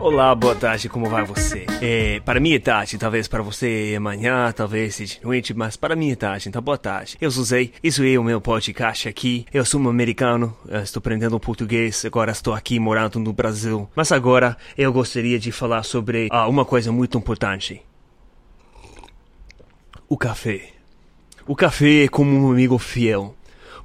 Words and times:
Olá, 0.00 0.32
boa 0.36 0.54
tarde, 0.54 0.88
como 0.88 1.10
vai 1.10 1.24
você? 1.24 1.66
É, 1.82 2.20
para 2.20 2.38
mim 2.38 2.52
é 2.54 2.60
tarde, 2.60 2.96
talvez 2.96 3.26
para 3.26 3.42
você 3.42 3.94
é 3.94 4.52
talvez 4.52 4.94
seja 4.94 5.18
noite, 5.24 5.52
mas 5.52 5.76
para 5.76 5.96
mim 5.96 6.12
é 6.12 6.14
tarde, 6.16 6.48
então 6.48 6.62
boa 6.62 6.78
tarde. 6.78 7.18
Eu 7.20 7.32
sou 7.32 7.42
Zé, 7.42 7.70
isso 7.82 8.04
é 8.04 8.16
o 8.16 8.22
meu 8.22 8.40
podcast 8.40 9.08
aqui. 9.08 9.44
Eu 9.52 9.64
sou 9.64 9.80
um 9.80 9.88
americano, 9.88 10.56
estou 10.84 11.00
aprendendo 11.00 11.40
português, 11.40 12.04
agora 12.04 12.30
estou 12.30 12.54
aqui 12.54 12.78
morando 12.78 13.18
no 13.18 13.32
Brasil. 13.32 13.90
Mas 13.96 14.12
agora 14.12 14.56
eu 14.76 14.92
gostaria 14.92 15.40
de 15.40 15.50
falar 15.50 15.82
sobre 15.82 16.28
ah, 16.30 16.46
uma 16.46 16.64
coisa 16.64 16.92
muito 16.92 17.18
importante. 17.18 17.82
O 20.08 20.16
café. 20.16 20.77
O 21.48 21.56
café 21.56 22.04
é 22.04 22.08
como 22.08 22.30
um 22.30 22.52
amigo 22.52 22.76
fiel. 22.76 23.34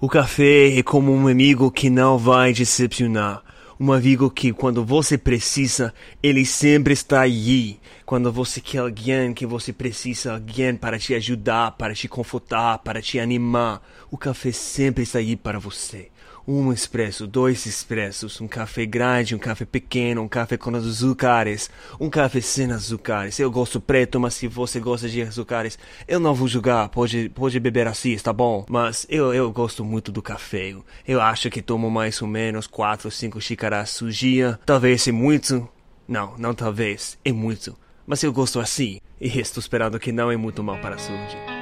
O 0.02 0.09
café 0.09 0.77
é 0.77 0.84
como 0.84 1.13
um 1.13 1.30
amigo 1.30 1.72
que 1.72 1.89
não 1.89 2.17
vai 2.17 2.52
decepcionar 2.52 3.41
um 3.80 3.91
amigo 3.91 4.30
que 4.30 4.53
quando 4.53 4.86
você 4.86 5.17
precisa, 5.17 5.94
ele 6.22 6.45
sempre 6.45 6.94
está 6.94 7.22
aí. 7.22 7.80
Quando 8.05 8.31
você 8.31 8.62
quer 8.62 8.80
alguém 8.80 9.34
que 9.34 9.45
você 9.45 9.73
precisa, 9.73 10.34
alguém 10.34 10.76
para 10.76 10.99
te 10.99 11.16
ajudar, 11.16 11.72
para 11.72 11.94
te 11.94 12.08
confortar, 12.08 12.77
para 12.80 13.02
te 13.02 13.20
animar, 13.20 13.81
o 14.11 14.17
café 14.17 14.52
sempre 14.52 15.03
está 15.03 15.20
aí 15.20 15.36
para 15.36 15.59
você 15.59 16.12
um 16.47 16.73
expresso, 16.73 17.25
dois 17.25 17.65
expressos, 17.65 18.39
um 18.41 18.47
café 18.47 18.85
grande, 18.85 19.35
um 19.35 19.39
café 19.39 19.65
pequeno, 19.65 20.21
um 20.21 20.27
café 20.27 20.57
com 20.57 20.75
açúcares, 20.75 21.69
um 21.99 22.09
café 22.09 22.41
sem 22.41 22.71
açúcares. 22.71 23.39
Eu 23.39 23.49
gosto 23.49 23.79
preto, 23.79 24.19
mas 24.19 24.33
se 24.33 24.47
você 24.47 24.79
gosta 24.79 25.07
de 25.07 25.21
açúcares, 25.21 25.79
eu 26.07 26.19
não 26.19 26.33
vou 26.33 26.47
julgar, 26.47 26.89
pode, 26.89 27.29
pode 27.29 27.59
beber 27.59 27.88
assim, 27.88 28.11
está 28.11 28.33
bom? 28.33 28.66
Mas 28.69 29.05
eu, 29.09 29.33
eu 29.33 29.52
gosto 29.52 29.83
muito 29.83 30.11
do 30.11 30.21
café. 30.21 30.75
Eu 31.07 31.21
acho 31.21 31.49
que 31.49 31.61
tomo 31.61 31.89
mais 31.89 32.22
ou 32.22 32.27
menos 32.27 32.67
quatro, 32.67 33.09
cinco 33.09 33.41
xícaras 33.41 33.97
por 33.97 34.09
dia. 34.09 34.59
Talvez 34.66 35.07
é 35.07 35.11
muito. 35.11 35.67
Não, 36.07 36.35
não 36.38 36.53
talvez, 36.53 37.17
é 37.23 37.31
muito. 37.31 37.78
Mas 38.05 38.22
eu 38.22 38.33
gosto 38.33 38.59
assim, 38.59 39.00
e 39.19 39.39
estou 39.39 39.61
esperando 39.61 40.00
que 40.00 40.11
não 40.11 40.30
é 40.30 40.35
muito 40.35 40.61
mal 40.61 40.78
para 40.80 40.95
a 40.95 40.97
saúde. 40.97 41.53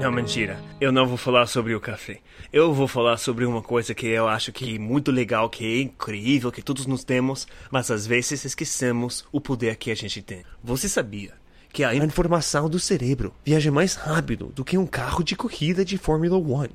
Não, 0.00 0.12
mentira. 0.12 0.62
Eu 0.80 0.92
não 0.92 1.08
vou 1.08 1.16
falar 1.16 1.48
sobre 1.48 1.74
o 1.74 1.80
café. 1.80 2.20
Eu 2.52 2.72
vou 2.72 2.86
falar 2.86 3.16
sobre 3.16 3.44
uma 3.44 3.60
coisa 3.60 3.92
que 3.92 4.06
eu 4.06 4.28
acho 4.28 4.52
que 4.52 4.76
é 4.76 4.78
muito 4.78 5.10
legal, 5.10 5.50
que 5.50 5.64
é 5.64 5.82
incrível, 5.82 6.52
que 6.52 6.62
todos 6.62 6.86
nós 6.86 7.02
temos, 7.02 7.48
mas 7.68 7.90
às 7.90 8.06
vezes 8.06 8.44
esquecemos 8.44 9.24
o 9.32 9.40
poder 9.40 9.74
que 9.74 9.90
a 9.90 9.96
gente 9.96 10.22
tem. 10.22 10.44
Você 10.62 10.88
sabia 10.88 11.32
que 11.72 11.82
a 11.82 11.96
informação 11.96 12.70
do 12.70 12.78
cérebro 12.78 13.34
viaja 13.44 13.72
mais 13.72 13.96
rápido 13.96 14.52
do 14.54 14.64
que 14.64 14.78
um 14.78 14.86
carro 14.86 15.24
de 15.24 15.34
corrida 15.34 15.84
de 15.84 15.98
Fórmula 15.98 16.38
1 16.38 16.68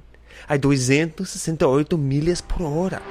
a 0.46 0.58
268 0.58 1.98
milhas 1.98 2.42
por 2.42 2.64
hora? 2.64 3.02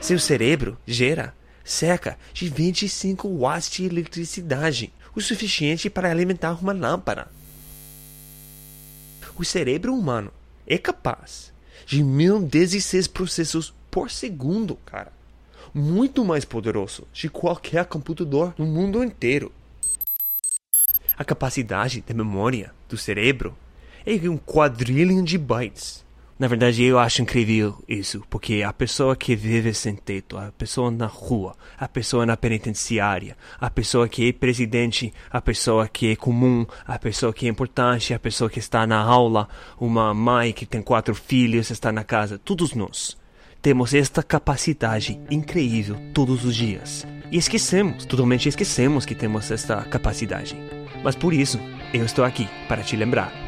Seu 0.00 0.20
cérebro 0.20 0.78
gera 0.86 1.34
cerca 1.64 2.16
de 2.32 2.48
25 2.48 3.28
watts 3.28 3.70
de 3.70 3.86
eletricidade, 3.86 4.92
o 5.16 5.20
suficiente 5.20 5.90
para 5.90 6.08
alimentar 6.08 6.52
uma 6.52 6.72
lâmpada 6.72 7.37
o 9.38 9.44
cérebro 9.44 9.94
humano 9.94 10.32
é 10.66 10.76
capaz 10.76 11.52
de 11.86 12.02
1016 12.02 13.06
processos 13.06 13.72
por 13.90 14.10
segundo, 14.10 14.76
cara. 14.84 15.12
Muito 15.72 16.24
mais 16.24 16.44
poderoso 16.44 17.06
de 17.12 17.28
qualquer 17.28 17.84
computador 17.84 18.52
no 18.58 18.66
mundo 18.66 19.02
inteiro. 19.02 19.52
A 21.16 21.24
capacidade 21.24 22.00
de 22.00 22.14
memória 22.14 22.72
do 22.88 22.96
cérebro 22.96 23.56
é 24.04 24.28
um 24.28 24.36
quadrilhão 24.36 25.22
de 25.22 25.38
bytes. 25.38 26.04
Na 26.38 26.46
verdade, 26.46 26.84
eu 26.84 27.00
acho 27.00 27.20
incrível 27.20 27.82
isso, 27.88 28.22
porque 28.30 28.62
a 28.62 28.72
pessoa 28.72 29.16
que 29.16 29.34
vive 29.34 29.74
sem 29.74 29.96
teto, 29.96 30.38
a 30.38 30.52
pessoa 30.56 30.88
na 30.88 31.06
rua, 31.06 31.56
a 31.76 31.88
pessoa 31.88 32.24
na 32.24 32.36
penitenciária, 32.36 33.36
a 33.60 33.68
pessoa 33.68 34.08
que 34.08 34.28
é 34.28 34.32
presidente, 34.32 35.12
a 35.28 35.40
pessoa 35.40 35.88
que 35.88 36.12
é 36.12 36.16
comum, 36.16 36.64
a 36.86 36.96
pessoa 36.96 37.32
que 37.32 37.46
é 37.46 37.48
importante, 37.48 38.14
a 38.14 38.20
pessoa 38.20 38.48
que 38.48 38.60
está 38.60 38.86
na 38.86 39.00
aula, 39.00 39.48
uma 39.80 40.14
mãe 40.14 40.52
que 40.52 40.64
tem 40.64 40.80
quatro 40.80 41.12
filhos, 41.12 41.70
está 41.70 41.90
na 41.90 42.04
casa, 42.04 42.38
todos 42.38 42.72
nós 42.72 43.16
temos 43.60 43.92
esta 43.92 44.22
capacidade 44.22 45.20
incrível 45.28 45.96
todos 46.14 46.44
os 46.44 46.54
dias. 46.54 47.04
E 47.32 47.36
esquecemos, 47.36 48.04
totalmente 48.06 48.48
esquecemos 48.48 49.04
que 49.04 49.14
temos 49.14 49.50
esta 49.50 49.82
capacidade. 49.82 50.56
Mas 51.02 51.16
por 51.16 51.34
isso, 51.34 51.58
eu 51.92 52.04
estou 52.04 52.24
aqui 52.24 52.48
para 52.68 52.82
te 52.82 52.94
lembrar. 52.94 53.47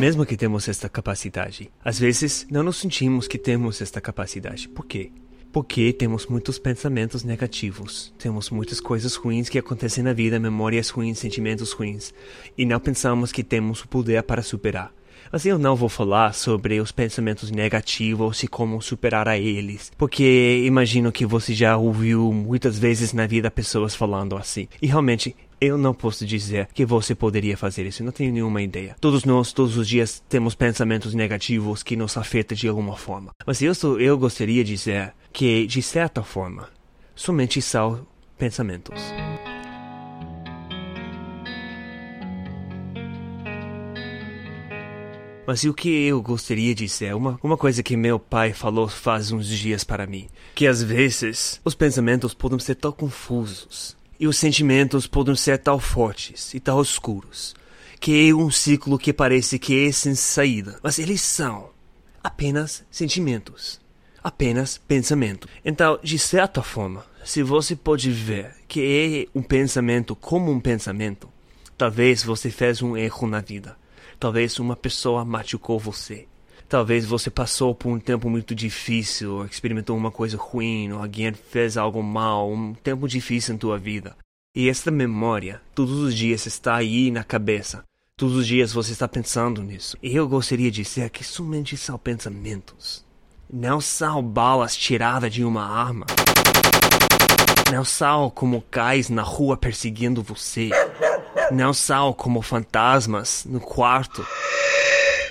Mesmo 0.00 0.24
que 0.24 0.34
temos 0.34 0.66
esta 0.66 0.88
capacidade, 0.88 1.70
às 1.84 1.98
vezes 1.98 2.46
não 2.50 2.62
nos 2.62 2.78
sentimos 2.78 3.28
que 3.28 3.36
temos 3.36 3.82
esta 3.82 4.00
capacidade. 4.00 4.66
Por 4.66 4.86
quê? 4.86 5.12
Porque 5.52 5.92
temos 5.92 6.26
muitos 6.26 6.58
pensamentos 6.58 7.22
negativos, 7.22 8.10
temos 8.18 8.48
muitas 8.48 8.80
coisas 8.80 9.14
ruins 9.14 9.50
que 9.50 9.58
acontecem 9.58 10.02
na 10.02 10.14
vida, 10.14 10.40
memórias 10.40 10.88
ruins, 10.88 11.18
sentimentos 11.18 11.72
ruins, 11.72 12.14
e 12.56 12.64
não 12.64 12.80
pensamos 12.80 13.30
que 13.30 13.44
temos 13.44 13.82
o 13.82 13.88
poder 13.88 14.22
para 14.22 14.42
superar. 14.42 14.90
Mas 15.30 15.44
eu 15.44 15.58
não 15.58 15.76
vou 15.76 15.90
falar 15.90 16.32
sobre 16.32 16.80
os 16.80 16.90
pensamentos 16.90 17.50
negativos 17.50 18.42
e 18.42 18.48
como 18.48 18.80
superar 18.80 19.28
a 19.28 19.36
eles, 19.36 19.92
porque 19.98 20.62
imagino 20.64 21.12
que 21.12 21.26
você 21.26 21.52
já 21.52 21.76
ouviu 21.76 22.32
muitas 22.32 22.78
vezes 22.78 23.12
na 23.12 23.26
vida 23.26 23.50
pessoas 23.50 23.94
falando 23.94 24.34
assim. 24.34 24.66
E 24.80 24.86
realmente 24.86 25.36
eu 25.60 25.76
não 25.76 25.92
posso 25.92 26.24
dizer 26.24 26.68
que 26.72 26.86
você 26.86 27.14
poderia 27.14 27.56
fazer 27.56 27.86
isso, 27.86 28.02
não 28.02 28.12
tenho 28.12 28.32
nenhuma 28.32 28.62
ideia. 28.62 28.96
Todos 29.00 29.24
nós, 29.24 29.52
todos 29.52 29.76
os 29.76 29.86
dias, 29.86 30.22
temos 30.28 30.54
pensamentos 30.54 31.14
negativos 31.14 31.82
que 31.82 31.96
nos 31.96 32.16
afetam 32.16 32.56
de 32.56 32.66
alguma 32.66 32.96
forma. 32.96 33.30
Mas 33.46 33.60
eu, 33.60 33.74
sou, 33.74 34.00
eu 34.00 34.16
gostaria 34.16 34.64
de 34.64 34.72
dizer 34.72 35.12
que, 35.32 35.66
de 35.66 35.82
certa 35.82 36.22
forma, 36.22 36.68
somente 37.14 37.60
são 37.60 38.06
pensamentos. 38.38 38.98
Mas 45.46 45.64
o 45.64 45.74
que 45.74 46.06
eu 46.06 46.22
gostaria 46.22 46.74
de 46.74 46.84
dizer, 46.84 47.12
uma, 47.14 47.38
uma 47.42 47.56
coisa 47.56 47.82
que 47.82 47.96
meu 47.96 48.20
pai 48.20 48.52
falou 48.52 48.86
faz 48.86 49.32
uns 49.32 49.48
dias 49.48 49.82
para 49.82 50.06
mim, 50.06 50.28
que 50.54 50.64
às 50.66 50.80
vezes 50.80 51.60
os 51.64 51.74
pensamentos 51.74 52.32
podem 52.32 52.58
ser 52.60 52.76
tão 52.76 52.92
confusos, 52.92 53.96
e 54.20 54.28
os 54.28 54.36
sentimentos 54.36 55.06
podem 55.06 55.34
ser 55.34 55.58
tão 55.58 55.80
fortes 55.80 56.52
e 56.52 56.60
tão 56.60 56.80
escuros 56.82 57.54
que 57.98 58.28
é 58.28 58.34
um 58.34 58.50
ciclo 58.50 58.98
que 58.98 59.12
parece 59.12 59.58
que 59.58 59.86
é 59.86 59.92
sem 59.92 60.14
saída. 60.14 60.78
Mas 60.82 60.98
eles 60.98 61.20
são 61.20 61.68
apenas 62.24 62.82
sentimentos, 62.90 63.78
apenas 64.24 64.78
pensamento. 64.78 65.46
Então, 65.62 65.98
de 66.02 66.18
certa 66.18 66.62
forma, 66.62 67.04
se 67.22 67.42
você 67.42 67.76
pode 67.76 68.10
ver 68.10 68.54
que 68.66 69.28
é 69.34 69.38
um 69.38 69.42
pensamento 69.42 70.16
como 70.16 70.50
um 70.50 70.58
pensamento, 70.58 71.28
talvez 71.76 72.22
você 72.22 72.50
fez 72.50 72.80
um 72.80 72.96
erro 72.96 73.28
na 73.28 73.40
vida. 73.40 73.76
Talvez 74.18 74.58
uma 74.58 74.76
pessoa 74.76 75.24
machucou 75.24 75.78
você. 75.78 76.26
Talvez 76.70 77.04
você 77.04 77.28
passou 77.28 77.74
por 77.74 77.88
um 77.88 77.98
tempo 77.98 78.30
muito 78.30 78.54
difícil, 78.54 79.44
experimentou 79.44 79.96
uma 79.96 80.12
coisa 80.12 80.36
ruim, 80.36 80.92
ou 80.92 81.02
alguém 81.02 81.32
fez 81.32 81.76
algo 81.76 82.00
mal, 82.00 82.48
um 82.48 82.72
tempo 82.74 83.08
difícil 83.08 83.56
em 83.56 83.58
tua 83.58 83.76
vida. 83.76 84.16
E 84.54 84.68
esta 84.68 84.88
memória, 84.88 85.60
todos 85.74 85.98
os 85.98 86.14
dias 86.14 86.46
está 86.46 86.76
aí 86.76 87.10
na 87.10 87.24
cabeça. 87.24 87.82
Todos 88.16 88.36
os 88.36 88.46
dias 88.46 88.72
você 88.72 88.92
está 88.92 89.08
pensando 89.08 89.64
nisso. 89.64 89.96
E 90.00 90.14
eu 90.14 90.28
gostaria 90.28 90.70
de 90.70 90.84
dizer 90.84 91.10
que 91.10 91.24
somente 91.24 91.76
são 91.76 91.98
pensamentos. 91.98 93.04
Não 93.52 93.80
são 93.80 94.22
balas 94.22 94.76
tiradas 94.76 95.32
de 95.32 95.42
uma 95.42 95.66
arma. 95.66 96.06
Não 97.72 97.84
são 97.84 98.30
como 98.30 98.62
cais 98.70 99.08
na 99.08 99.22
rua 99.22 99.56
perseguindo 99.56 100.22
você. 100.22 100.70
Não 101.50 101.74
são 101.74 102.12
como 102.12 102.40
fantasmas 102.40 103.44
no 103.44 103.58
quarto 103.58 104.24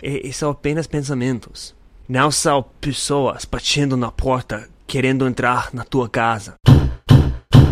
e, 0.03 0.27
e 0.27 0.33
são 0.33 0.51
apenas 0.51 0.87
pensamentos. 0.87 1.75
Não 2.07 2.31
são 2.31 2.63
pessoas 2.81 3.45
batendo 3.45 3.95
na 3.95 4.11
porta 4.11 4.67
querendo 4.87 5.27
entrar 5.27 5.69
na 5.73 5.83
tua 5.83 6.09
casa. 6.09 6.55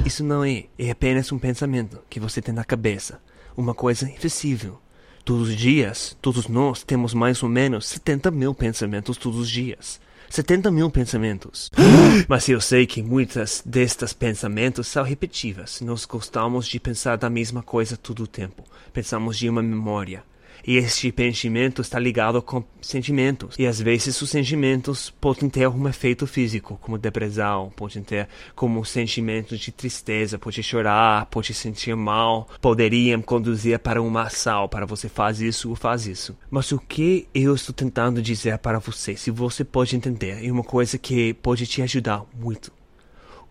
Isso 0.05 0.23
não 0.23 0.43
é. 0.43 0.65
É 0.77 0.91
apenas 0.91 1.31
um 1.31 1.39
pensamento 1.39 1.99
que 2.09 2.19
você 2.19 2.41
tem 2.41 2.53
na 2.53 2.63
cabeça. 2.63 3.19
Uma 3.57 3.73
coisa 3.73 4.09
invisível. 4.09 4.79
Todos 5.25 5.49
os 5.49 5.55
dias, 5.55 6.15
todos 6.21 6.47
nós 6.47 6.83
temos 6.83 7.13
mais 7.13 7.41
ou 7.43 7.49
menos 7.49 7.87
70 7.87 8.31
mil 8.31 8.53
pensamentos 8.53 9.17
todos 9.17 9.39
os 9.39 9.49
dias. 9.49 9.99
70 10.29 10.71
mil 10.71 10.89
pensamentos. 10.89 11.71
Mas 12.29 12.47
eu 12.47 12.61
sei 12.61 12.85
que 12.85 13.01
muitas 13.01 13.61
destes 13.65 14.13
pensamentos 14.13 14.87
são 14.87 15.03
repetitivas. 15.03 15.81
Nós 15.81 16.05
gostamos 16.05 16.67
de 16.67 16.79
pensar 16.79 17.17
da 17.17 17.29
mesma 17.29 17.63
coisa 17.63 17.97
todo 17.97 18.23
o 18.23 18.27
tempo. 18.27 18.63
Pensamos 18.93 19.37
de 19.37 19.49
uma 19.49 19.61
memória. 19.61 20.23
E 20.67 20.75
este 20.75 21.13
pensamento 21.13 21.81
está 21.81 21.97
ligado 21.97 22.41
com 22.41 22.61
sentimentos. 22.81 23.55
E 23.57 23.65
às 23.65 23.79
vezes 23.79 24.21
os 24.21 24.29
sentimentos 24.29 25.09
podem 25.09 25.49
ter 25.49 25.65
um 25.69 25.87
efeito 25.87 26.27
físico, 26.27 26.77
como 26.81 26.97
depressão, 26.97 27.71
podem 27.73 28.03
ter 28.03 28.27
como 28.53 28.83
sentimentos 28.83 29.61
de 29.61 29.71
tristeza, 29.71 30.37
pode 30.37 30.61
chorar, 30.61 31.27
pode 31.27 31.53
sentir 31.53 31.95
mal, 31.95 32.49
poderiam 32.59 33.21
conduzir 33.21 33.79
para 33.79 34.01
uma 34.01 34.23
ação, 34.23 34.67
para 34.67 34.85
você 34.85 35.07
faz 35.07 35.39
isso 35.39 35.69
ou 35.69 35.75
faz 35.77 36.05
isso. 36.05 36.37
Mas 36.51 36.69
o 36.73 36.79
que 36.79 37.29
eu 37.33 37.55
estou 37.55 37.73
tentando 37.73 38.21
dizer 38.21 38.57
para 38.57 38.79
você, 38.79 39.15
se 39.15 39.31
você 39.31 39.63
pode 39.63 39.95
entender, 39.95 40.45
é 40.45 40.51
uma 40.51 40.65
coisa 40.65 40.97
que 40.97 41.33
pode 41.35 41.65
te 41.65 41.81
ajudar 41.81 42.25
muito. 42.37 42.73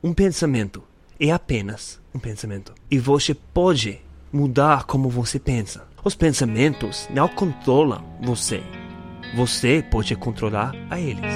Um 0.05 0.13
pensamento 0.13 0.83
é 1.19 1.31
apenas 1.31 1.99
um 2.15 2.19
pensamento. 2.19 2.75
E 2.91 2.99
você 2.99 3.33
pode 3.33 4.01
mudar 4.31 4.85
como 4.85 5.09
você 5.09 5.39
pensa. 5.39 5.87
Os 6.07 6.15
pensamentos 6.15 7.09
não 7.11 7.27
controlam 7.27 8.01
você. 8.21 8.63
Você 9.35 9.85
pode 9.91 10.15
controlar 10.15 10.73
a 10.89 11.01
eles. 11.01 11.35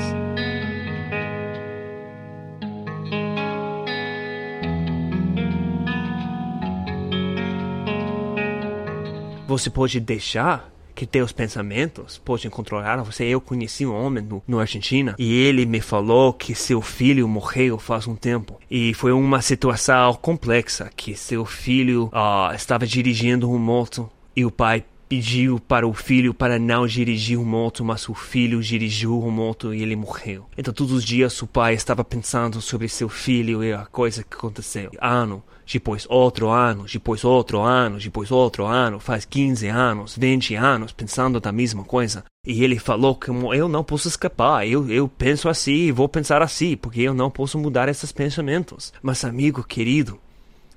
Você 9.48 9.68
pode 9.68 9.98
deixar 9.98 10.70
que 10.94 11.04
teus 11.04 11.32
pensamentos 11.32 12.16
podem 12.18 12.48
controlar 12.48 13.02
você. 13.02 13.24
Eu 13.24 13.40
conheci 13.40 13.84
um 13.84 13.92
homem 13.92 14.22
no, 14.22 14.40
no 14.46 14.60
Argentina 14.60 15.16
e 15.18 15.34
ele 15.34 15.66
me 15.66 15.80
falou 15.80 16.32
que 16.32 16.54
seu 16.54 16.80
filho 16.80 17.26
morreu 17.26 17.76
faz 17.76 18.06
um 18.06 18.14
tempo 18.14 18.60
e 18.70 18.94
foi 18.94 19.10
uma 19.10 19.42
situação 19.42 20.14
complexa 20.14 20.88
que 20.94 21.16
seu 21.16 21.44
filho 21.44 22.04
uh, 22.12 22.54
estava 22.54 22.86
dirigindo 22.86 23.50
um 23.50 23.58
moto 23.58 24.08
e 24.40 24.44
o 24.44 24.50
pai 24.50 24.84
pediu 25.06 25.58
para 25.58 25.86
o 25.86 25.92
filho 25.92 26.32
para 26.32 26.58
não 26.58 26.86
dirigir 26.86 27.38
o 27.38 27.44
moto, 27.44 27.84
mas 27.84 28.08
o 28.08 28.14
filho 28.14 28.62
dirigiu 28.62 29.20
o 29.20 29.30
moto 29.30 29.74
e 29.74 29.82
ele 29.82 29.96
morreu. 29.96 30.46
Então 30.56 30.72
todos 30.72 30.92
os 30.92 31.04
dias 31.04 31.42
o 31.42 31.46
pai 31.46 31.74
estava 31.74 32.04
pensando 32.04 32.60
sobre 32.60 32.88
seu 32.88 33.08
filho 33.08 33.62
e 33.62 33.72
a 33.72 33.84
coisa 33.84 34.22
que 34.22 34.34
aconteceu. 34.34 34.92
Ano, 35.00 35.42
depois 35.66 36.06
outro 36.08 36.48
ano, 36.48 36.86
depois 36.90 37.24
outro 37.24 37.60
ano, 37.60 37.98
depois 37.98 38.30
outro 38.30 38.64
ano, 38.64 38.98
faz 38.98 39.24
15 39.24 39.66
anos, 39.66 40.16
20 40.16 40.54
anos 40.54 40.92
pensando 40.92 41.40
da 41.40 41.52
mesma 41.52 41.84
coisa. 41.84 42.24
E 42.46 42.64
ele 42.64 42.78
falou 42.78 43.14
que 43.16 43.28
eu 43.28 43.68
não 43.68 43.84
posso 43.84 44.08
escapar, 44.08 44.66
eu, 44.66 44.88
eu 44.88 45.06
penso 45.06 45.48
assim 45.48 45.72
e 45.72 45.92
vou 45.92 46.08
pensar 46.08 46.40
assim, 46.40 46.76
porque 46.76 47.02
eu 47.02 47.12
não 47.12 47.30
posso 47.30 47.58
mudar 47.58 47.88
esses 47.88 48.12
pensamentos. 48.12 48.92
Mas 49.02 49.24
amigo 49.24 49.64
querido, 49.64 50.18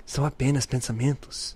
são 0.06 0.26
apenas 0.26 0.66
pensamentos. 0.66 1.56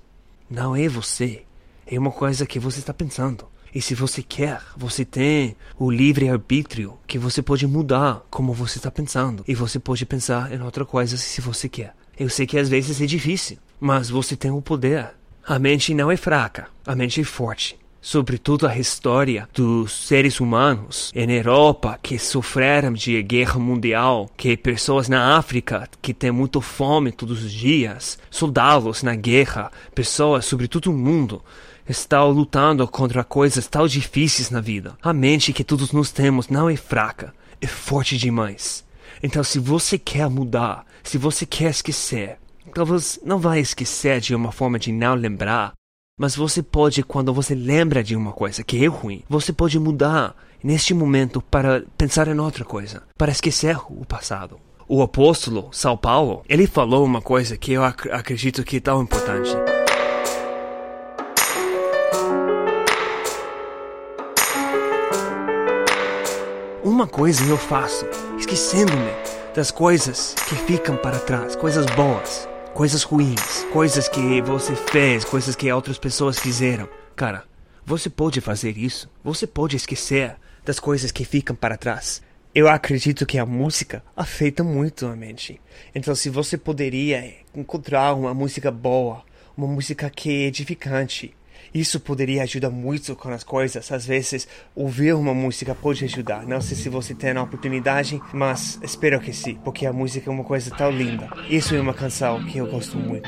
Não 0.50 0.76
é 0.76 0.88
você 0.88 1.44
é 1.90 1.98
uma 1.98 2.12
coisa 2.12 2.46
que 2.46 2.60
você 2.60 2.80
está 2.80 2.94
pensando. 2.94 3.46
E 3.74 3.82
se 3.82 3.94
você 3.94 4.24
quer, 4.24 4.62
você 4.76 5.06
tem 5.06 5.56
o 5.78 5.92
livre 5.92 6.30
arbítrio 6.30 6.98
que 7.06 7.18
você 7.18 7.42
pode 7.42 7.68
mudar 7.68 8.26
como 8.30 8.54
você 8.54 8.78
está 8.78 8.90
pensando. 8.90 9.44
E 9.48 9.54
você 9.54 9.80
pode 9.80 10.06
pensar 10.06 10.52
em 10.52 10.62
outra 10.62 10.86
coisa 10.86 11.18
se 11.18 11.42
você 11.42 11.70
quer. 11.70 11.94
Eu 12.18 12.30
sei 12.30 12.48
que 12.48 12.58
às 12.58 12.70
vezes 12.70 13.00
é 13.02 13.06
difícil, 13.06 13.58
mas 13.80 14.10
você 14.10 14.36
tem 14.36 14.52
o 14.52 14.62
poder. 14.62 15.12
A 15.46 15.60
mente 15.60 15.94
não 15.94 16.12
é 16.12 16.18
fraca, 16.18 16.68
a 16.86 16.96
mente 16.96 17.22
é 17.22 17.24
forte. 17.24 17.78
Sobretudo 18.02 18.68
a 18.68 18.78
história 18.78 19.50
dos 19.54 20.08
seres 20.08 20.40
humanos 20.40 21.12
em 21.14 21.30
Europa 21.30 22.00
que 22.02 22.18
sofreram 22.18 22.94
de 22.94 23.22
guerra 23.22 23.60
mundial, 23.60 24.30
que 24.38 24.56
pessoas 24.56 25.10
na 25.10 25.38
África 25.38 25.90
que 26.02 26.14
têm 26.14 26.32
muito 26.32 26.62
fome 26.62 27.12
todos 27.12 27.44
os 27.44 27.52
dias, 27.52 28.18
soldados 28.30 29.04
na 29.04 29.14
guerra, 29.14 29.72
pessoas 29.94 30.46
sobre 30.46 30.68
todo 30.68 30.88
o 30.88 30.94
mundo 30.94 31.44
está 31.88 32.24
lutando 32.24 32.88
contra 32.88 33.24
coisas 33.24 33.68
tão 33.68 33.88
difíceis 33.88 34.50
na 34.50 34.62
vida. 34.62 34.98
A 35.02 35.14
mente 35.14 35.54
que 35.54 35.64
todos 35.64 35.92
nós 35.92 36.12
temos 36.12 36.50
não 36.50 36.70
é 36.70 36.76
fraca, 36.76 37.34
é 37.62 37.68
forte 37.68 38.18
demais. 38.18 38.84
Então, 39.22 39.44
se 39.44 39.60
você 39.60 39.98
quer 39.98 40.30
mudar, 40.30 40.86
se 41.04 41.18
você 41.18 41.46
quer 41.46 41.72
esquecer, 41.72 42.38
talvez 42.74 43.20
não 43.24 43.40
vai 43.40 43.60
esquecer 43.60 44.20
de 44.20 44.36
uma 44.36 44.52
forma 44.52 44.78
de 44.78 44.92
não 44.92 45.16
lembrar, 45.16 45.74
mas 46.20 46.36
você 46.36 46.62
pode, 46.62 47.04
quando 47.04 47.34
você 47.34 47.56
lembra 47.56 48.04
de 48.04 48.16
uma 48.16 48.32
coisa 48.32 48.64
que 48.64 48.84
é 48.84 48.88
ruim, 48.88 49.24
você 49.30 49.54
pode 49.54 49.80
mudar 49.80 50.36
neste 50.64 50.94
momento 50.94 51.42
para 51.42 51.84
pensar 51.98 52.28
em 52.28 52.40
outra 52.40 52.66
coisa, 52.66 53.04
para 53.18 53.32
esquecer 53.32 53.78
o 53.90 54.06
passado. 54.06 54.60
O 54.88 55.02
apóstolo 55.02 55.70
São 55.72 55.96
Paulo, 55.98 56.44
ele 56.48 56.66
falou 56.66 57.06
uma 57.06 57.22
coisa 57.22 57.58
que 57.58 57.74
eu 57.74 57.84
ac 57.84 58.10
acredito 58.10 58.64
que 58.64 58.78
é 58.78 58.80
tão 58.80 59.02
importante. 59.02 59.77
Uma 66.88 67.06
coisa 67.06 67.44
eu 67.44 67.58
faço, 67.58 68.06
esquecendo-me 68.40 69.12
das 69.54 69.72
coisas 69.72 70.34
que 70.48 70.56
ficam 70.56 70.96
para 70.96 71.20
trás, 71.20 71.54
coisas 71.54 71.86
boas, 71.88 72.48
coisas 72.74 73.04
ruins, 73.04 73.66
coisas 73.74 74.08
que 74.08 74.42
você 74.42 74.74
fez, 74.74 75.26
coisas 75.26 75.54
que 75.54 75.70
outras 75.70 75.98
pessoas 75.98 76.40
fizeram. 76.40 76.88
Cara, 77.14 77.44
você 77.86 78.10
pode 78.10 78.40
fazer 78.40 78.78
isso. 78.78 79.10
Você 79.22 79.46
pode 79.46 79.76
esquecer 79.76 80.38
das 80.64 80.80
coisas 80.80 81.12
que 81.12 81.26
ficam 81.26 81.54
para 81.54 81.76
trás. 81.76 82.22
Eu 82.56 82.70
acredito 82.70 83.26
que 83.26 83.38
a 83.38 83.46
música 83.46 84.02
afeta 84.16 84.64
muito 84.64 85.08
a 85.08 85.14
mente. 85.14 85.60
Então, 85.94 86.16
se 86.16 86.30
você 86.30 86.58
poderia 86.58 87.36
encontrar 87.54 88.14
uma 88.14 88.34
música 88.34 88.72
boa, 88.72 89.26
uma 89.58 89.68
música 89.68 90.10
que 90.10 90.30
é 90.30 90.48
edificante, 90.48 91.36
isso 91.74 92.00
poderia 92.00 92.44
ajudar 92.44 92.70
muito 92.70 93.16
com 93.16 93.30
as 93.30 93.44
coisas. 93.44 93.92
Às 93.92 94.06
vezes, 94.06 94.48
ouvir 94.76 95.14
uma 95.14 95.34
música 95.34 95.76
pode 95.76 96.06
ajudar. 96.06 96.46
Não 96.46 96.62
sei 96.62 96.76
se 96.76 96.90
você 96.90 97.14
tem 97.14 97.32
a 97.32 97.44
oportunidade, 97.44 98.22
mas 98.34 98.80
espero 98.82 99.20
que 99.20 99.34
sim, 99.34 99.56
porque 99.64 99.86
a 99.86 99.94
música 99.94 100.30
é 100.30 100.34
uma 100.34 100.44
coisa 100.44 100.72
tão 100.72 100.92
linda. 100.92 101.30
Isso 101.50 101.76
é 101.76 101.80
uma 101.80 101.94
canção 101.94 102.44
que 102.46 102.58
eu 102.58 102.68
gosto 102.68 102.98
muito. 102.98 103.28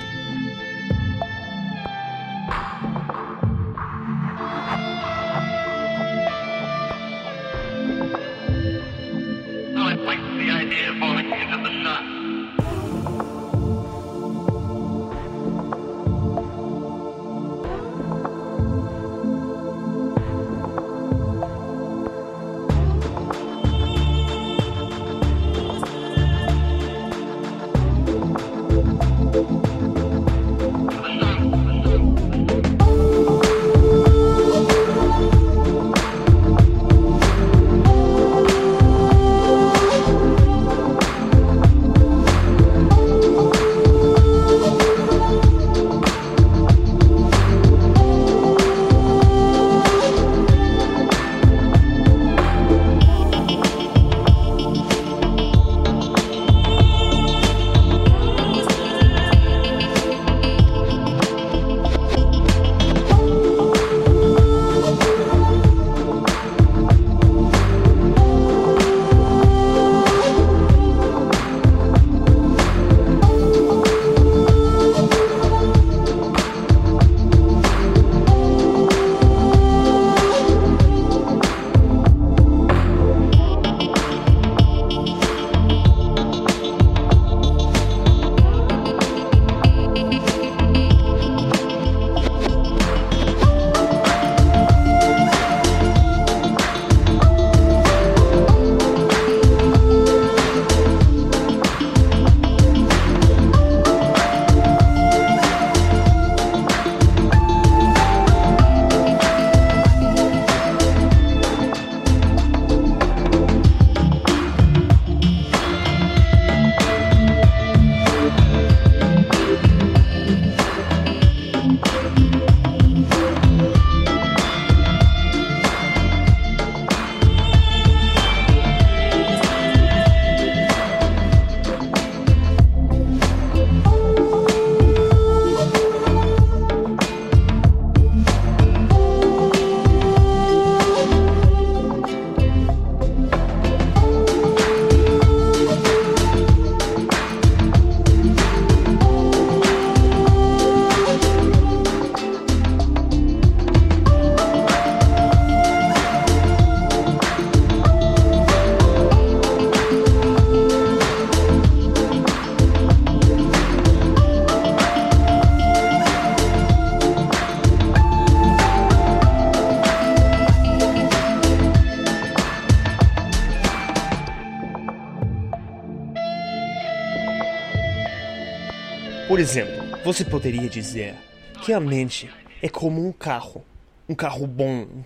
Por 179.29 179.39
exemplo, 179.39 179.85
você 180.03 180.25
poderia 180.25 180.67
dizer 180.67 181.13
que 181.61 181.71
a 181.71 181.79
mente 181.79 182.27
é 182.63 182.67
como 182.67 183.07
um 183.07 183.11
carro. 183.11 183.63
Um 184.09 184.15
carro 184.15 184.47
bom, 184.47 184.87
um 184.91 185.03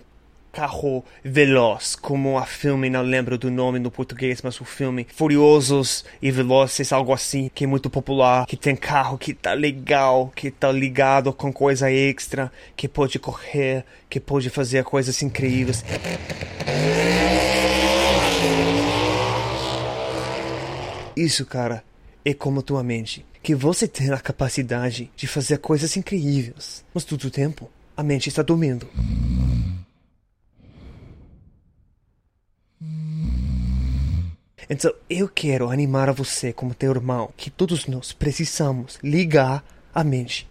carro 0.50 1.04
veloz, 1.22 1.94
como 1.94 2.38
a 2.38 2.46
filme, 2.46 2.88
não 2.88 3.02
lembro 3.02 3.36
do 3.36 3.50
nome 3.50 3.78
no 3.78 3.90
português, 3.90 4.40
mas 4.40 4.58
o 4.62 4.64
filme 4.64 5.06
Furiosos 5.14 6.06
e 6.22 6.30
Velozes, 6.30 6.90
algo 6.90 7.12
assim, 7.12 7.50
que 7.54 7.64
é 7.64 7.66
muito 7.66 7.90
popular, 7.90 8.46
que 8.46 8.56
tem 8.56 8.74
carro 8.74 9.18
que 9.18 9.34
tá 9.34 9.52
legal, 9.52 10.32
que 10.34 10.50
tá 10.50 10.72
ligado 10.72 11.30
com 11.30 11.52
coisa 11.52 11.92
extra, 11.92 12.50
que 12.74 12.88
pode 12.88 13.18
correr, 13.18 13.84
que 14.08 14.18
pode 14.18 14.48
fazer 14.48 14.84
coisas 14.84 15.20
incríveis. 15.20 15.84
Isso, 21.14 21.44
cara, 21.44 21.84
é 22.24 22.32
como 22.32 22.62
tua 22.62 22.82
mente. 22.82 23.22
Que 23.44 23.54
você 23.54 23.86
tem 23.86 24.10
a 24.10 24.18
capacidade 24.18 25.10
de 25.14 25.26
fazer 25.26 25.58
coisas 25.58 25.98
incríveis, 25.98 26.82
mas 26.94 27.04
todo 27.04 27.24
o 27.24 27.30
tempo 27.30 27.70
a 27.94 28.02
mente 28.02 28.30
está 28.30 28.40
dormindo. 28.40 28.88
Então 34.66 34.90
eu 35.10 35.28
quero 35.28 35.70
animar 35.70 36.08
a 36.08 36.12
você 36.12 36.54
como 36.54 36.72
teu 36.72 36.90
irmão 36.90 37.34
que 37.36 37.50
todos 37.50 37.86
nós 37.86 38.14
precisamos 38.14 38.98
ligar 39.02 39.62
a 39.94 40.02
mente. 40.02 40.48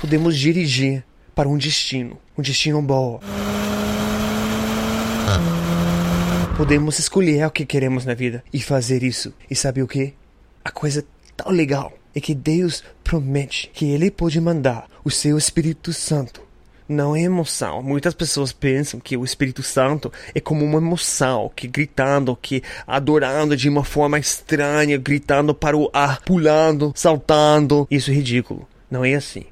Podemos 0.00 0.34
dirigir 0.34 1.04
para 1.34 1.46
um 1.46 1.58
destino, 1.58 2.18
um 2.38 2.42
destino 2.42 2.80
bom. 2.80 3.20
Podemos 6.56 6.98
escolher 6.98 7.46
o 7.46 7.50
que 7.50 7.66
queremos 7.66 8.06
na 8.06 8.14
vida 8.14 8.42
e 8.50 8.62
fazer 8.62 9.02
isso. 9.02 9.34
E 9.50 9.54
sabe 9.54 9.82
o 9.82 9.86
que? 9.86 10.14
A 10.64 10.70
coisa 10.70 11.04
tão 11.38 11.52
legal 11.52 11.92
é 12.14 12.20
que 12.20 12.34
Deus 12.34 12.82
promete 13.02 13.70
que 13.72 13.86
Ele 13.86 14.10
pode 14.10 14.40
mandar 14.40 14.88
o 15.04 15.10
seu 15.10 15.38
Espírito 15.38 15.92
Santo 15.92 16.48
não 16.88 17.14
é 17.14 17.20
emoção. 17.20 17.82
Muitas 17.82 18.14
pessoas 18.14 18.50
pensam 18.50 18.98
que 18.98 19.14
o 19.14 19.24
Espírito 19.24 19.62
Santo 19.62 20.10
é 20.34 20.40
como 20.40 20.64
uma 20.64 20.78
emoção, 20.78 21.50
que 21.54 21.68
gritando, 21.68 22.34
que 22.34 22.62
adorando 22.86 23.54
de 23.54 23.68
uma 23.68 23.84
forma 23.84 24.18
estranha, 24.18 24.96
gritando 24.96 25.54
para 25.54 25.76
o 25.76 25.90
ar, 25.92 26.22
pulando, 26.22 26.92
saltando. 26.96 27.86
Isso 27.90 28.10
é 28.10 28.14
ridículo. 28.14 28.66
Não 28.90 29.04
é 29.04 29.14
assim. 29.14 29.44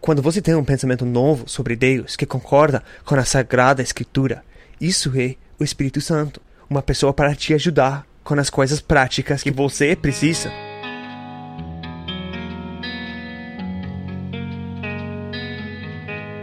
Quando 0.00 0.20
você 0.20 0.42
tem 0.42 0.54
um 0.54 0.64
pensamento 0.64 1.06
novo 1.06 1.48
sobre 1.48 1.74
Deus 1.74 2.14
que 2.14 2.26
concorda 2.26 2.84
com 3.04 3.14
a 3.14 3.24
Sagrada 3.24 3.82
Escritura, 3.82 4.44
isso 4.78 5.10
é 5.18 5.36
o 5.58 5.64
Espírito 5.64 6.00
Santo, 6.00 6.40
uma 6.68 6.82
pessoa 6.82 7.12
para 7.12 7.34
te 7.34 7.54
ajudar 7.54 8.06
com 8.22 8.34
as 8.34 8.50
coisas 8.50 8.80
práticas 8.80 9.42
que 9.42 9.50
você 9.50 9.96
precisa. 9.96 10.52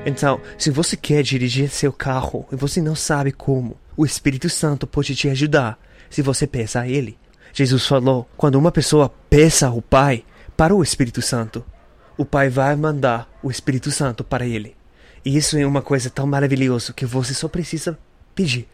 Então, 0.05 0.39
se 0.57 0.71
você 0.71 0.95
quer 0.95 1.23
dirigir 1.23 1.69
seu 1.69 1.91
carro 1.91 2.47
e 2.51 2.55
você 2.55 2.81
não 2.81 2.95
sabe 2.95 3.31
como, 3.31 3.77
o 3.97 4.05
Espírito 4.05 4.49
Santo 4.49 4.87
pode 4.87 5.15
te 5.15 5.29
ajudar 5.29 5.77
se 6.09 6.21
você 6.21 6.47
peça 6.47 6.79
a 6.79 6.87
Ele. 6.87 7.17
Jesus 7.53 7.85
falou: 7.85 8.27
quando 8.37 8.55
uma 8.55 8.71
pessoa 8.71 9.09
peça 9.29 9.67
ao 9.67 9.81
Pai 9.81 10.23
para 10.55 10.73
o 10.73 10.83
Espírito 10.83 11.21
Santo, 11.21 11.63
o 12.17 12.25
Pai 12.25 12.49
vai 12.49 12.75
mandar 12.75 13.29
o 13.41 13.49
Espírito 13.49 13.91
Santo 13.91 14.23
para 14.23 14.45
ele. 14.45 14.75
E 15.23 15.35
isso 15.35 15.57
é 15.57 15.65
uma 15.65 15.81
coisa 15.81 16.09
tão 16.09 16.25
maravilhosa 16.25 16.93
que 16.93 17.05
você 17.05 17.33
só 17.33 17.47
precisa 17.47 17.97
pedir. 18.35 18.67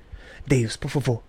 Deus, 0.46 0.76
por 0.78 0.90
favor, 0.90 1.24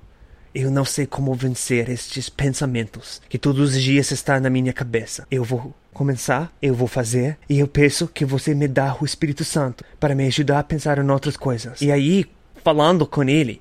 eu 0.57 0.71
não 0.71 0.87
sei 0.87 1.07
como 1.07 1.35
vencer 1.35 1.91
estes 1.91 2.31
pensamentos 2.31 3.21
que 3.29 3.39
todos 3.39 3.75
os 3.75 3.83
dias 3.83 4.11
estão 4.11 4.41
na 4.41 4.49
minha 4.49 4.73
cabeça. 4.73 5.27
Eu 5.31 5.45
vou 5.45 5.75
começar, 5.93 6.51
eu 6.63 6.75
vou 6.75 6.89
fazer, 6.89 7.37
e 7.49 7.59
eu 7.59 7.69
peço 7.69 8.09
que 8.09 8.25
você 8.25 8.55
me 8.55 8.67
dê 8.67 8.81
o 8.99 9.05
Espírito 9.05 9.45
Santo 9.45 9.85
para 10.01 10.15
me 10.15 10.27
ajudar 10.27 10.61
a 10.61 10.65
pensar 10.65 10.99
em 10.99 11.11
outras 11.11 11.37
coisas. 11.37 11.83
E 11.83 11.93
aí, 11.93 12.25
falando 12.65 13.07
com 13.07 13.23
ele, 13.25 13.61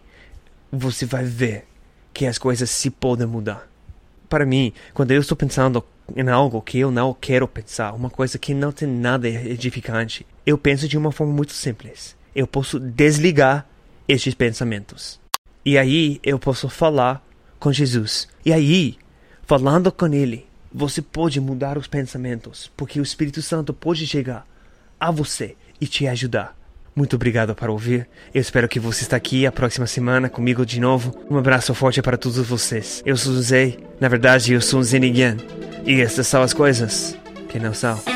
você 0.71 1.05
vai 1.05 1.25
ver 1.25 1.65
que 2.13 2.25
as 2.25 2.37
coisas 2.37 2.69
se 2.69 2.89
podem 2.89 3.27
mudar. 3.27 3.69
Para 4.29 4.45
mim, 4.45 4.71
quando 4.93 5.11
eu 5.11 5.19
estou 5.19 5.35
pensando 5.35 5.83
em 6.15 6.29
algo 6.29 6.61
que 6.61 6.79
eu 6.79 6.91
não 6.91 7.13
quero 7.13 7.45
pensar, 7.45 7.91
uma 7.91 8.09
coisa 8.09 8.39
que 8.39 8.53
não 8.53 8.71
tem 8.71 8.87
nada 8.87 9.27
edificante, 9.27 10.25
eu 10.45 10.57
penso 10.57 10.87
de 10.87 10.97
uma 10.97 11.11
forma 11.11 11.33
muito 11.33 11.51
simples. 11.51 12.15
Eu 12.33 12.47
posso 12.47 12.79
desligar 12.79 13.67
estes 14.07 14.33
pensamentos. 14.33 15.19
E 15.65 15.77
aí 15.77 16.19
eu 16.23 16.37
posso 16.37 16.69
falar 16.69 17.25
com 17.59 17.73
Jesus. 17.73 18.27
E 18.45 18.53
aí, 18.53 18.97
falando 19.43 19.91
com 19.91 20.05
Ele, 20.07 20.45
você 20.71 21.01
pode 21.01 21.39
mudar 21.39 21.77
os 21.77 21.87
pensamentos, 21.87 22.71
porque 22.77 22.99
o 22.99 23.03
Espírito 23.03 23.41
Santo 23.41 23.73
pode 23.73 24.05
chegar 24.05 24.45
a 24.99 25.09
você 25.09 25.55
e 25.81 25.87
te 25.87 26.07
ajudar. 26.07 26.55
Muito 26.95 27.15
obrigado 27.15 27.53
por 27.53 27.69
ouvir. 27.69 28.07
Eu 28.33 28.39
espero 28.39 28.69
que 28.69 28.79
você 28.79 29.03
está 29.03 29.17
aqui 29.17 29.45
a 29.45 29.51
próxima 29.51 29.85
semana 29.87 30.29
comigo 30.29 30.65
de 30.65 30.79
novo. 30.79 31.13
Um 31.29 31.37
abraço 31.37 31.73
forte 31.73 32.01
para 32.01 32.17
todos 32.17 32.37
vocês. 32.47 33.01
Eu 33.05 33.17
sou 33.17 33.33
o 33.33 33.41
Zé. 33.41 33.75
Na 33.99 34.07
verdade, 34.07 34.53
eu 34.53 34.61
sou 34.61 34.79
o 34.79 34.83
Zenigan. 34.83 35.35
E 35.85 35.99
essas 35.99 36.27
são 36.27 36.41
as 36.41 36.53
coisas 36.53 37.17
que 37.49 37.59
não 37.59 37.73
são. 37.73 38.14